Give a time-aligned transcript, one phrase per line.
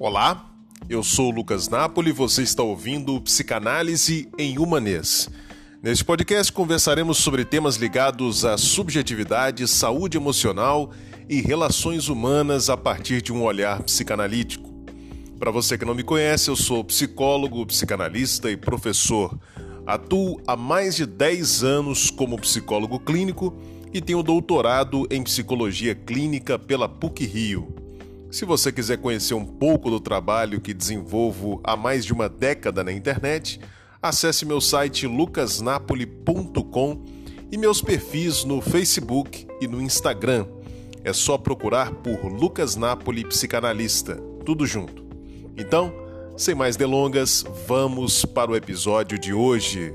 [0.00, 0.48] Olá,
[0.88, 5.28] eu sou Lucas Napoli e você está ouvindo Psicanálise em Humanês.
[5.82, 10.92] Neste podcast conversaremos sobre temas ligados à subjetividade, saúde emocional
[11.28, 14.72] e relações humanas a partir de um olhar psicanalítico.
[15.36, 19.36] Para você que não me conhece, eu sou psicólogo, psicanalista e professor.
[19.84, 23.52] Atuo há mais de 10 anos como psicólogo clínico
[23.92, 27.87] e tenho doutorado em psicologia clínica pela PUC Rio.
[28.30, 32.84] Se você quiser conhecer um pouco do trabalho que desenvolvo há mais de uma década
[32.84, 33.58] na internet,
[34.02, 37.04] acesse meu site lucasnapoli.com
[37.50, 40.46] e meus perfis no Facebook e no Instagram.
[41.02, 45.06] É só procurar por Lucas Napoli Psicanalista, tudo junto.
[45.56, 45.90] Então,
[46.36, 49.94] sem mais delongas, vamos para o episódio de hoje.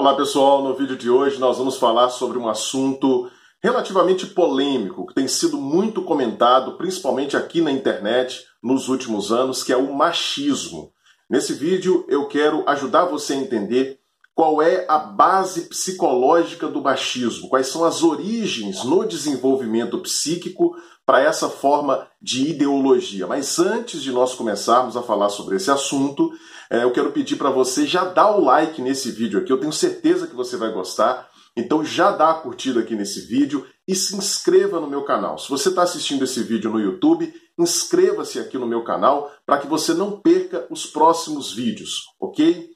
[0.00, 3.30] Olá pessoal, no vídeo de hoje nós vamos falar sobre um assunto
[3.62, 9.74] relativamente polêmico, que tem sido muito comentado, principalmente aqui na internet, nos últimos anos, que
[9.74, 10.90] é o machismo.
[11.28, 14.00] Nesse vídeo eu quero ajudar você a entender
[14.34, 21.20] qual é a base psicológica do machismo, quais são as origens no desenvolvimento psíquico para
[21.20, 23.26] essa forma de ideologia.
[23.26, 26.30] Mas antes de nós começarmos a falar sobre esse assunto,
[26.70, 29.72] é, eu quero pedir para você já dar o like nesse vídeo aqui, eu tenho
[29.72, 31.28] certeza que você vai gostar.
[31.56, 35.36] Então já dá a curtida aqui nesse vídeo e se inscreva no meu canal.
[35.36, 39.66] Se você está assistindo esse vídeo no YouTube, inscreva-se aqui no meu canal para que
[39.66, 42.70] você não perca os próximos vídeos, ok?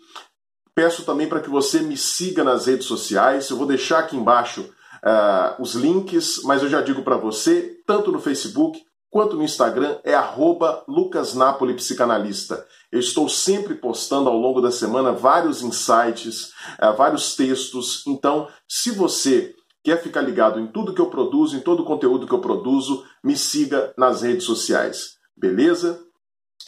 [0.75, 3.49] Peço também para que você me siga nas redes sociais.
[3.49, 4.63] Eu vou deixar aqui embaixo
[5.05, 9.99] uh, os links, mas eu já digo para você, tanto no Facebook quanto no Instagram,
[10.03, 10.17] é
[10.89, 12.67] lucasnapolipsicanalista.
[12.91, 16.51] Eu estou sempre postando ao longo da semana vários insights,
[16.83, 18.03] uh, vários textos.
[18.09, 22.27] Então, se você quer ficar ligado em tudo que eu produzo, em todo o conteúdo
[22.27, 25.15] que eu produzo, me siga nas redes sociais.
[25.37, 26.04] Beleza?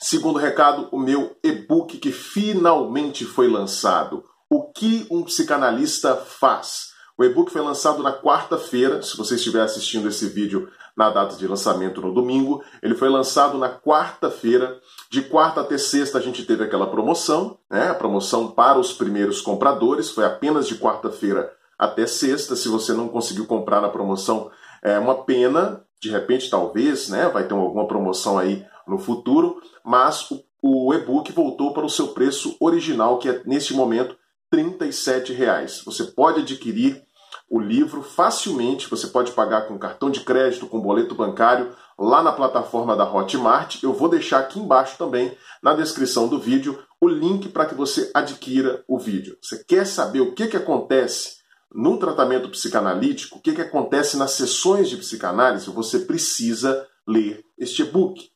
[0.01, 4.25] Segundo recado, o meu e-book que finalmente foi lançado.
[4.49, 6.95] O que um psicanalista faz?
[7.19, 9.01] O e-book foi lançado na quarta-feira.
[9.01, 13.57] Se você estiver assistindo esse vídeo na data de lançamento no domingo, ele foi lançado
[13.57, 14.79] na quarta-feira.
[15.11, 17.89] De quarta até sexta a gente teve aquela promoção, né?
[17.89, 22.55] A promoção para os primeiros compradores foi apenas de quarta-feira até sexta.
[22.55, 24.51] Se você não conseguiu comprar na promoção,
[24.83, 25.86] é uma pena.
[26.01, 27.29] De repente, talvez, né?
[27.29, 32.09] Vai ter alguma promoção aí no futuro, mas o, o e-book voltou para o seu
[32.09, 34.17] preço original, que é neste momento
[34.51, 35.83] 37 reais.
[35.85, 37.05] Você pode adquirir
[37.49, 42.33] o livro facilmente, você pode pagar com cartão de crédito, com boleto bancário, lá na
[42.33, 43.83] plataforma da Hotmart.
[43.83, 48.11] Eu vou deixar aqui embaixo também, na descrição do vídeo, o link para que você
[48.15, 49.37] adquira o vídeo.
[49.43, 51.36] Você quer saber o que, que acontece
[51.77, 55.69] no tratamento psicanalítico, o que, que acontece nas sessões de psicanálise?
[55.69, 58.31] Você precisa ler este e-book.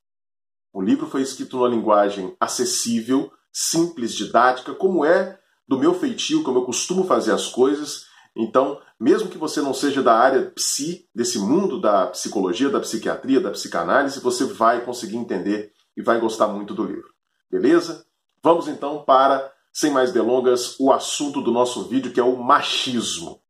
[0.70, 6.58] O livro foi escrito numa linguagem acessível, simples, didática, como é do meu feitio, como
[6.58, 8.04] eu costumo fazer as coisas.
[8.36, 13.40] Então, mesmo que você não seja da área psi, desse mundo da psicologia, da psiquiatria,
[13.40, 17.08] da psicanálise, você vai conseguir entender e vai gostar muito do livro.
[17.50, 18.04] Beleza?
[18.42, 23.40] Vamos então para, sem mais delongas, o assunto do nosso vídeo, que é o machismo.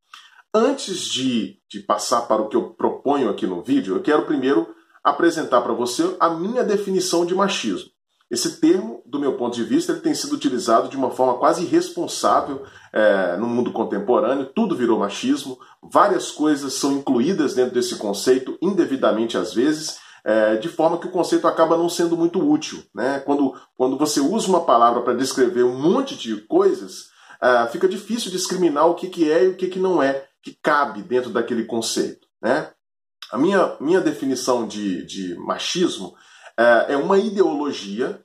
[0.52, 4.74] Antes de, de passar para o que eu proponho aqui no vídeo, eu quero primeiro
[5.02, 7.90] apresentar para você a minha definição de machismo.
[8.30, 11.64] Esse termo, do meu ponto de vista, ele tem sido utilizado de uma forma quase
[11.64, 14.46] irresponsável é, no mundo contemporâneo.
[14.54, 20.68] Tudo virou machismo, várias coisas são incluídas dentro desse conceito, indevidamente às vezes, é, de
[20.68, 22.82] forma que o conceito acaba não sendo muito útil.
[22.94, 23.20] Né?
[23.20, 27.10] Quando, quando você usa uma palavra para descrever um monte de coisas,
[27.42, 30.56] é, fica difícil discriminar o que, que é e o que, que não é, que
[30.62, 32.26] cabe dentro daquele conceito.
[32.42, 32.70] Né?
[33.30, 36.14] A minha, minha definição de, de machismo
[36.58, 38.22] é, é uma ideologia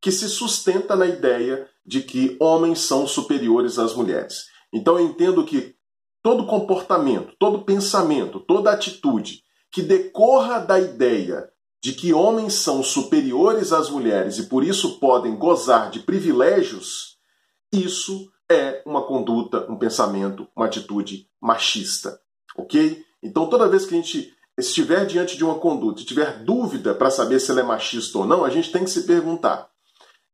[0.00, 4.46] que se sustenta na ideia de que homens são superiores às mulheres.
[4.72, 5.74] Então eu entendo que
[6.22, 9.42] todo comportamento, todo pensamento, toda atitude
[9.74, 11.50] que decorra da ideia
[11.82, 17.18] de que homens são superiores às mulheres e por isso podem gozar de privilégios,
[17.72, 22.20] isso é uma conduta, um pensamento, uma atitude machista.
[22.56, 23.04] Ok?
[23.20, 27.10] Então toda vez que a gente estiver diante de uma conduta e tiver dúvida para
[27.10, 29.68] saber se ela é machista ou não, a gente tem que se perguntar: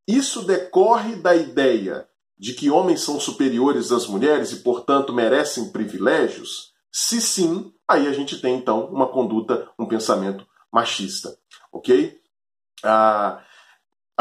[0.06, 2.06] isso decorre da ideia
[2.38, 6.69] de que homens são superiores às mulheres e, portanto, merecem privilégios?
[6.92, 11.36] Se sim, aí a gente tem então uma conduta, um pensamento machista,
[11.72, 12.18] ok?
[12.82, 13.42] Ah,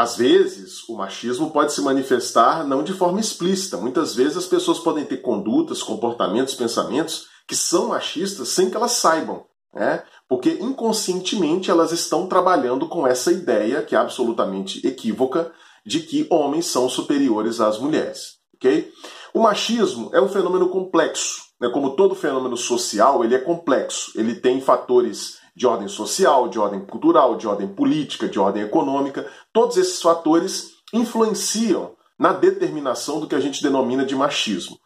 [0.00, 3.76] às vezes, o machismo pode se manifestar não de forma explícita.
[3.76, 8.92] Muitas vezes as pessoas podem ter condutas, comportamentos, pensamentos que são machistas sem que elas
[8.92, 9.44] saibam,
[9.74, 10.02] né?
[10.26, 15.52] Porque inconscientemente elas estão trabalhando com essa ideia que é absolutamente equívoca
[15.84, 18.90] de que homens são superiores às mulheres, ok?
[19.34, 21.68] O machismo é um fenômeno complexo, né?
[21.68, 24.12] Como todo fenômeno social, ele é complexo.
[24.14, 29.30] Ele tem fatores de ordem social, de ordem cultural, de ordem política, de ordem econômica.
[29.52, 34.78] Todos esses fatores influenciam na determinação do que a gente denomina de machismo.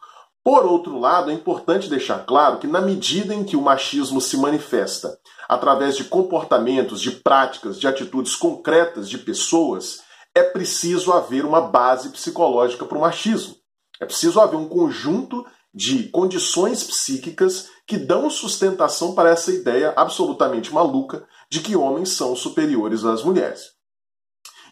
[0.43, 4.37] Por outro lado, é importante deixar claro que, na medida em que o machismo se
[4.37, 5.17] manifesta
[5.49, 10.01] através de comportamentos, de práticas, de atitudes concretas de pessoas,
[10.35, 13.55] é preciso haver uma base psicológica para o machismo.
[13.99, 15.45] É preciso haver um conjunto
[15.75, 22.33] de condições psíquicas que dão sustentação para essa ideia absolutamente maluca de que homens são
[22.33, 23.75] superiores às mulheres.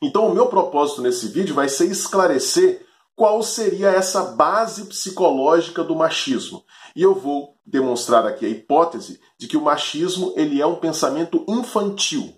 [0.01, 2.85] Então, o meu propósito nesse vídeo vai ser esclarecer
[3.15, 6.63] qual seria essa base psicológica do machismo.
[6.95, 11.43] E eu vou demonstrar aqui a hipótese de que o machismo ele é um pensamento
[11.47, 12.33] infantil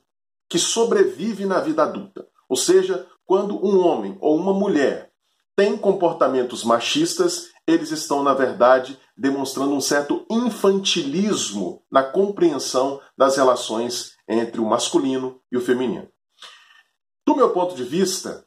[0.49, 2.27] que sobrevive na vida adulta.
[2.49, 5.11] Ou seja, quando um homem ou uma mulher
[5.55, 14.15] tem comportamentos machistas, eles estão, na verdade, demonstrando um certo infantilismo na compreensão das relações
[14.27, 16.07] entre o masculino e o feminino.
[17.25, 18.45] Do meu ponto de vista,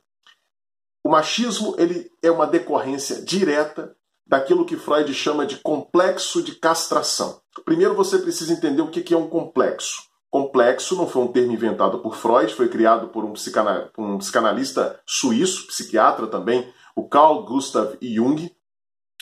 [1.04, 7.40] o machismo ele é uma decorrência direta daquilo que Freud chama de complexo de castração.
[7.64, 10.08] Primeiro você precisa entender o que é um complexo.
[10.30, 16.26] Complexo não foi um termo inventado por Freud, foi criado por um, psicanalista suíço, psiquiatra
[16.26, 18.54] também, o Carl Gustav Jung.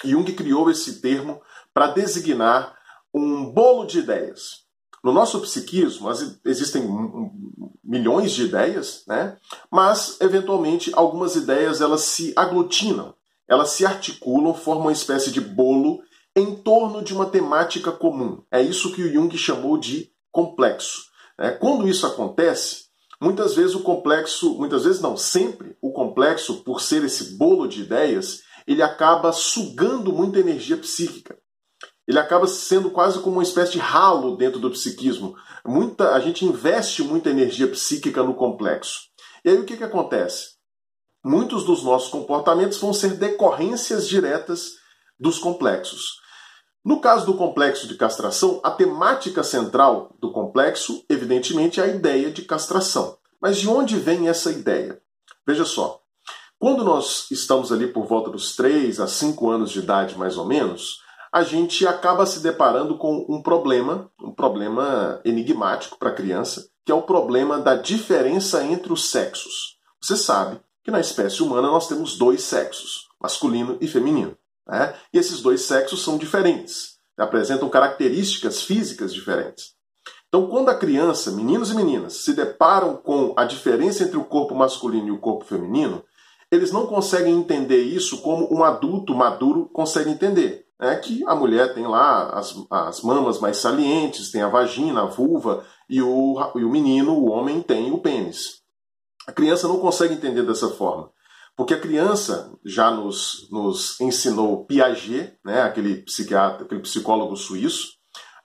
[0.04, 1.40] Jung criou esse termo
[1.72, 2.76] para designar
[3.12, 4.66] um bolo de ideias.
[5.02, 6.10] No nosso psiquismo
[6.44, 6.82] existem
[7.84, 9.36] milhões de ideias, né?
[9.70, 13.14] mas eventualmente algumas ideias elas se aglutinam,
[13.48, 16.02] elas se articulam, formam uma espécie de bolo
[16.34, 18.42] em torno de uma temática comum.
[18.50, 21.04] É isso que o Jung chamou de complexo.
[21.38, 21.52] Né?
[21.52, 22.86] Quando isso acontece,
[23.20, 27.82] muitas vezes o complexo, muitas vezes não, sempre o complexo, por ser esse bolo de
[27.82, 31.36] ideias, ele acaba sugando muita energia psíquica
[32.06, 35.36] ele acaba sendo quase como uma espécie de ralo dentro do psiquismo.
[35.66, 39.08] Muita, a gente investe muita energia psíquica no complexo.
[39.44, 40.54] E aí o que, que acontece?
[41.24, 44.74] Muitos dos nossos comportamentos vão ser decorrências diretas
[45.18, 46.20] dos complexos.
[46.84, 52.30] No caso do complexo de castração, a temática central do complexo, evidentemente, é a ideia
[52.30, 53.18] de castração.
[53.42, 55.02] Mas de onde vem essa ideia?
[55.44, 56.00] Veja só,
[56.58, 60.46] quando nós estamos ali por volta dos 3 a 5 anos de idade, mais ou
[60.46, 61.00] menos,
[61.32, 66.90] a gente acaba se deparando com um problema, um problema enigmático para a criança, que
[66.90, 69.76] é o problema da diferença entre os sexos.
[70.00, 74.36] Você sabe que na espécie humana nós temos dois sexos, masculino e feminino.
[74.66, 74.94] Né?
[75.12, 79.74] E esses dois sexos são diferentes, apresentam características físicas diferentes.
[80.28, 84.54] Então, quando a criança, meninos e meninas, se deparam com a diferença entre o corpo
[84.54, 86.02] masculino e o corpo feminino,
[86.50, 91.74] eles não conseguem entender isso como um adulto maduro consegue entender é que a mulher
[91.74, 96.64] tem lá as, as mamas mais salientes, tem a vagina, a vulva, e o, e
[96.64, 98.60] o menino, o homem, tem o pênis.
[99.26, 101.10] A criança não consegue entender dessa forma.
[101.56, 107.94] Porque a criança já nos, nos ensinou Piaget, né, aquele psiquiatra, aquele psicólogo suíço,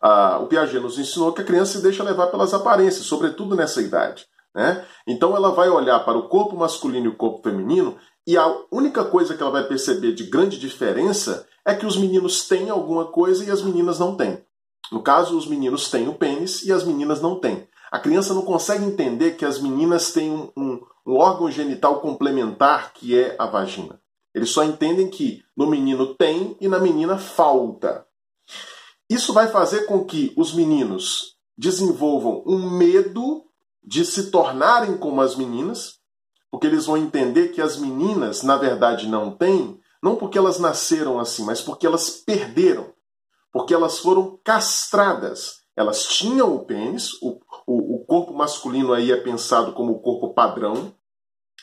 [0.02, 3.82] uh, o Piaget nos ensinou que a criança se deixa levar pelas aparências, sobretudo nessa
[3.82, 4.26] idade.
[4.54, 4.86] Né?
[5.08, 9.04] Então ela vai olhar para o corpo masculino e o corpo feminino e a única
[9.04, 13.46] coisa que ela vai perceber de grande diferença é que os meninos têm alguma coisa
[13.46, 14.44] e as meninas não têm.
[14.92, 17.68] No caso, os meninos têm o pênis e as meninas não têm.
[17.92, 22.94] A criança não consegue entender que as meninas têm um, um, um órgão genital complementar
[22.94, 24.00] que é a vagina.
[24.34, 28.06] Eles só entendem que no menino tem e na menina falta.
[29.10, 33.44] Isso vai fazer com que os meninos desenvolvam um medo
[33.84, 36.00] de se tornarem como as meninas,
[36.50, 41.20] porque eles vão entender que as meninas, na verdade, não têm, não porque elas nasceram
[41.20, 42.94] assim, mas porque elas perderam.
[43.52, 45.62] Porque elas foram castradas.
[45.76, 50.34] Elas tinham o pênis, o, o, o corpo masculino aí é pensado como o corpo
[50.34, 50.94] padrão.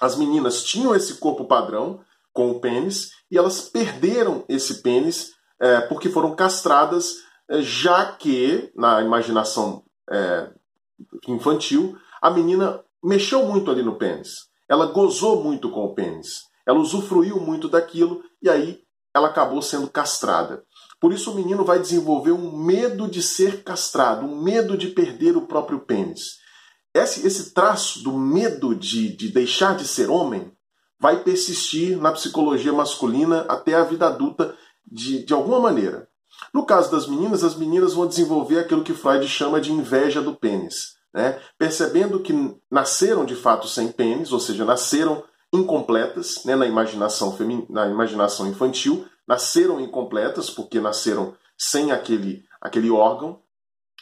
[0.01, 2.01] As meninas tinham esse corpo padrão
[2.33, 7.17] com o pênis e elas perderam esse pênis é, porque foram castradas,
[7.49, 10.51] é, já que, na imaginação é,
[11.27, 14.49] infantil, a menina mexeu muito ali no pênis.
[14.69, 16.43] Ela gozou muito com o pênis.
[16.67, 18.81] Ela usufruiu muito daquilo e aí
[19.15, 20.63] ela acabou sendo castrada.
[21.01, 25.37] Por isso o menino vai desenvolver um medo de ser castrado, um medo de perder
[25.37, 26.39] o próprio pênis.
[26.93, 30.53] Esse, esse traço do medo de, de deixar de ser homem
[31.01, 36.09] vai persistir na psicologia masculina até a vida adulta de, de alguma maneira.
[36.53, 40.35] No caso das meninas, as meninas vão desenvolver aquilo que Freud chama de inveja do
[40.35, 40.98] pênis.
[41.15, 41.41] Né?
[41.59, 42.33] Percebendo que
[42.71, 47.67] nasceram de fato sem pênis, ou seja, nasceram incompletas né, na, imaginação femin...
[47.71, 53.41] na imaginação infantil, nasceram incompletas porque nasceram sem aquele, aquele órgão,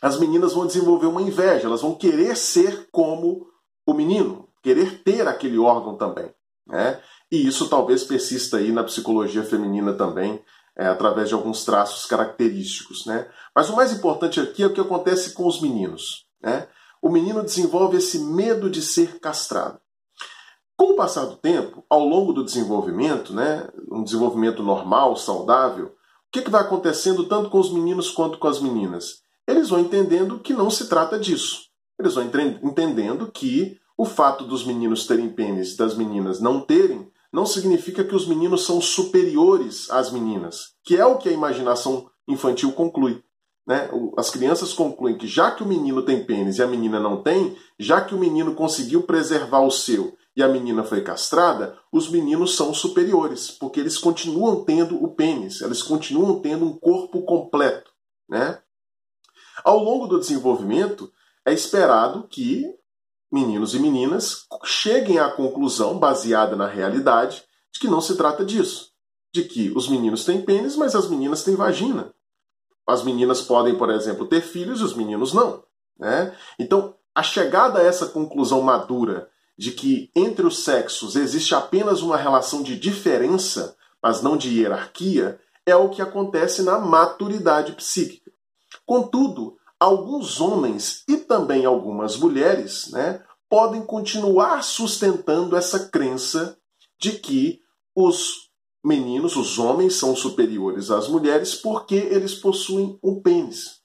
[0.02, 3.46] as meninas vão desenvolver uma inveja, elas vão querer ser como
[3.86, 6.30] o menino, querer ter aquele órgão também.
[6.66, 7.00] Né?
[7.30, 10.42] E isso talvez persista aí na psicologia feminina também,
[10.76, 13.06] é, através de alguns traços característicos.
[13.06, 13.26] Né?
[13.54, 16.26] Mas o mais importante aqui é o que acontece com os meninos.
[16.42, 16.68] Né?
[17.06, 19.78] O menino desenvolve esse medo de ser castrado.
[20.76, 25.92] Com o passar do tempo, ao longo do desenvolvimento, né, um desenvolvimento normal, saudável, o
[26.32, 29.20] que, que vai acontecendo tanto com os meninos quanto com as meninas?
[29.46, 31.66] Eles vão entendendo que não se trata disso.
[31.96, 37.08] Eles vão entendendo que o fato dos meninos terem pênis e das meninas não terem
[37.32, 42.10] não significa que os meninos são superiores às meninas, que é o que a imaginação
[42.26, 43.22] infantil conclui.
[43.66, 43.88] Né?
[44.16, 47.56] As crianças concluem que já que o menino tem pênis e a menina não tem,
[47.78, 52.56] já que o menino conseguiu preservar o seu e a menina foi castrada, os meninos
[52.56, 57.90] são superiores, porque eles continuam tendo o pênis, eles continuam tendo um corpo completo.
[58.28, 58.58] Né?
[59.64, 61.10] Ao longo do desenvolvimento,
[61.44, 62.66] é esperado que
[63.32, 67.42] meninos e meninas cheguem à conclusão, baseada na realidade,
[67.72, 68.92] de que não se trata disso.
[69.32, 72.14] De que os meninos têm pênis, mas as meninas têm vagina.
[72.86, 75.64] As meninas podem, por exemplo, ter filhos e os meninos não.
[75.98, 76.34] Né?
[76.58, 79.28] Então, a chegada a essa conclusão madura
[79.58, 85.40] de que entre os sexos existe apenas uma relação de diferença, mas não de hierarquia,
[85.64, 88.30] é o que acontece na maturidade psíquica.
[88.84, 96.56] Contudo, alguns homens e também algumas mulheres né, podem continuar sustentando essa crença
[96.98, 97.60] de que
[97.94, 98.45] os
[98.86, 103.80] meninos, os homens, são superiores às mulheres porque eles possuem um pênis.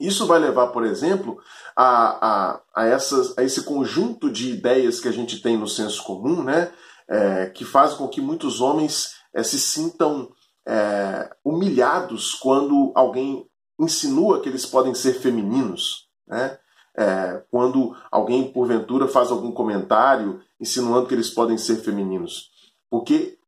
[0.00, 1.38] Isso vai levar, por exemplo,
[1.76, 6.02] a, a, a, essas, a esse conjunto de ideias que a gente tem no senso
[6.02, 6.72] comum, né,
[7.08, 10.30] é, que faz com que muitos homens é, se sintam
[10.66, 13.46] é, humilhados quando alguém
[13.78, 16.08] insinua que eles podem ser femininos.
[16.26, 16.58] Né?
[16.96, 22.50] É, quando alguém, porventura, faz algum comentário insinuando que eles podem ser femininos.
[22.90, 23.38] Porque,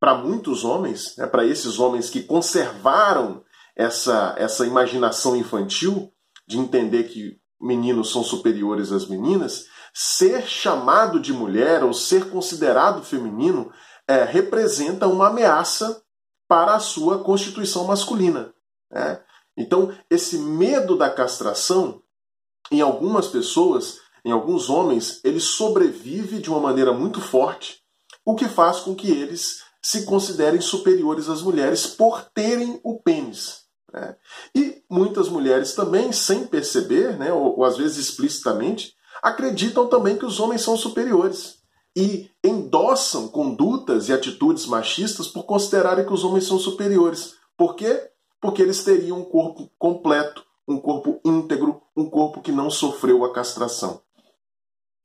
[0.00, 3.44] para muitos homens, né, para esses homens que conservaram
[3.76, 6.10] essa, essa imaginação infantil
[6.48, 13.02] de entender que meninos são superiores às meninas, ser chamado de mulher ou ser considerado
[13.02, 13.70] feminino
[14.08, 16.02] é, representa uma ameaça
[16.48, 18.54] para a sua constituição masculina.
[18.90, 19.22] Né?
[19.56, 22.02] Então, esse medo da castração,
[22.72, 27.82] em algumas pessoas, em alguns homens, ele sobrevive de uma maneira muito forte,
[28.24, 33.62] o que faz com que eles se considerem superiores às mulheres por terem o pênis.
[33.92, 34.16] Né?
[34.54, 40.26] E muitas mulheres também, sem perceber, né, ou, ou às vezes explicitamente, acreditam também que
[40.26, 41.58] os homens são superiores
[41.96, 47.34] e endossam condutas e atitudes machistas por considerarem que os homens são superiores.
[47.56, 48.10] Por quê?
[48.40, 53.32] porque eles teriam um corpo completo, um corpo íntegro, um corpo que não sofreu a
[53.32, 54.00] castração.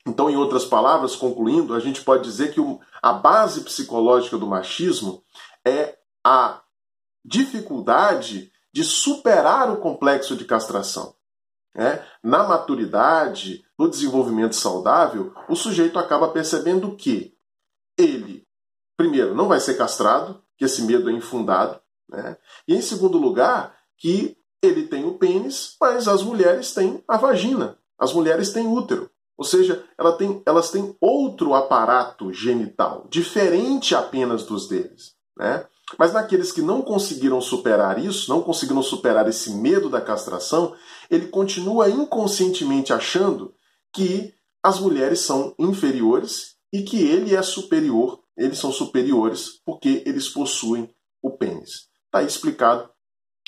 [0.07, 2.61] Então, em outras palavras, concluindo, a gente pode dizer que
[3.01, 5.23] a base psicológica do machismo
[5.65, 6.61] é a
[7.23, 11.15] dificuldade de superar o complexo de castração.
[11.75, 12.05] É?
[12.23, 17.35] Na maturidade, no desenvolvimento saudável, o sujeito acaba percebendo que
[17.97, 18.47] ele,
[18.95, 22.37] primeiro, não vai ser castrado, que esse medo é infundado, né?
[22.67, 27.77] E em segundo lugar, que ele tem o pênis, mas as mulheres têm a vagina,
[27.97, 29.09] as mulheres têm útero.
[29.37, 35.13] Ou seja, ela tem, elas têm outro aparato genital, diferente apenas dos deles.
[35.37, 35.65] Né?
[35.99, 40.73] Mas naqueles que não conseguiram superar isso, não conseguiram superar esse medo da castração,
[41.09, 43.53] ele continua inconscientemente achando
[43.93, 50.27] que as mulheres são inferiores e que ele é superior, eles são superiores porque eles
[50.29, 50.89] possuem
[51.21, 52.89] o pênis está explicado